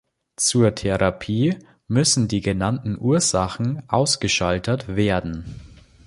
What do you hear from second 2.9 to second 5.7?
Ursachen ausgeschaltet werden.